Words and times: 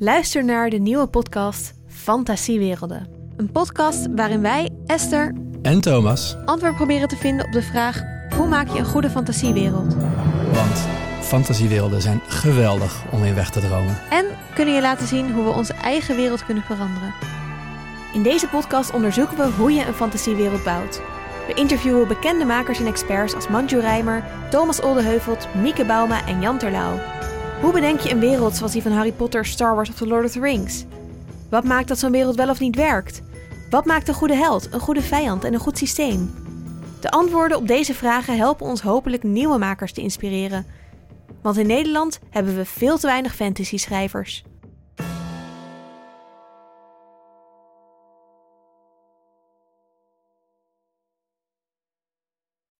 Luister 0.00 0.44
naar 0.44 0.70
de 0.70 0.78
nieuwe 0.78 1.06
podcast 1.06 1.74
Fantasiewerelden. 1.86 3.08
Een 3.36 3.52
podcast 3.52 4.06
waarin 4.14 4.40
wij, 4.40 4.70
Esther 4.86 5.34
En 5.62 5.80
Thomas, 5.80 6.36
antwoord 6.44 6.74
proberen 6.74 7.08
te 7.08 7.16
vinden 7.16 7.46
op 7.46 7.52
de 7.52 7.62
vraag: 7.62 8.02
hoe 8.36 8.48
maak 8.48 8.68
je 8.68 8.78
een 8.78 8.84
goede 8.84 9.10
fantasiewereld? 9.10 9.94
want 10.52 10.86
fantasiewerelden 11.20 12.02
zijn 12.02 12.20
geweldig 12.26 13.04
om 13.10 13.24
in 13.24 13.34
weg 13.34 13.50
te 13.50 13.60
dromen. 13.60 13.98
En 14.10 14.26
kunnen 14.54 14.74
je 14.74 14.80
laten 14.80 15.06
zien 15.06 15.32
hoe 15.32 15.44
we 15.44 15.50
onze 15.50 15.72
eigen 15.74 16.16
wereld 16.16 16.44
kunnen 16.44 16.62
veranderen. 16.62 17.14
In 18.12 18.22
deze 18.22 18.48
podcast 18.48 18.92
onderzoeken 18.92 19.36
we 19.36 19.50
hoe 19.58 19.72
je 19.72 19.86
een 19.86 19.94
fantasiewereld 19.94 20.64
bouwt. 20.64 21.00
We 21.46 21.54
interviewen 21.54 22.08
bekende 22.08 22.44
makers 22.44 22.80
en 22.80 22.86
experts 22.86 23.34
als 23.34 23.48
Manju 23.48 23.80
Rijmer, 23.80 24.24
Thomas 24.50 24.80
Oldeheuvelt, 24.80 25.48
Mieke 25.54 25.84
Bauma 25.84 26.26
en 26.26 26.40
Jan 26.40 26.58
Terlouw. 26.58 26.98
Hoe 27.60 27.72
bedenk 27.72 28.00
je 28.00 28.10
een 28.10 28.18
wereld 28.18 28.56
zoals 28.56 28.72
die 28.72 28.82
van 28.82 28.92
Harry 28.92 29.12
Potter, 29.12 29.46
Star 29.46 29.74
Wars 29.74 29.88
of 29.88 29.94
The 29.94 30.06
Lord 30.06 30.24
of 30.24 30.30
the 30.30 30.40
Rings? 30.40 30.84
Wat 31.50 31.64
maakt 31.64 31.88
dat 31.88 31.98
zo'n 31.98 32.10
wereld 32.10 32.36
wel 32.36 32.48
of 32.48 32.60
niet 32.60 32.76
werkt? 32.76 33.22
Wat 33.70 33.84
maakt 33.84 34.08
een 34.08 34.14
goede 34.14 34.34
held, 34.34 34.72
een 34.72 34.80
goede 34.80 35.02
vijand 35.02 35.44
en 35.44 35.54
een 35.54 35.60
goed 35.60 35.78
systeem? 35.78 36.34
De 37.00 37.10
antwoorden 37.10 37.56
op 37.56 37.66
deze 37.66 37.94
vragen 37.94 38.36
helpen 38.36 38.66
ons 38.66 38.80
hopelijk 38.80 39.22
nieuwe 39.22 39.58
makers 39.58 39.92
te 39.92 40.00
inspireren. 40.00 40.66
Want 41.42 41.56
in 41.56 41.66
Nederland 41.66 42.18
hebben 42.30 42.56
we 42.56 42.64
veel 42.64 42.98
te 42.98 43.06
weinig 43.06 43.34
fantasy-schrijvers. 43.34 44.44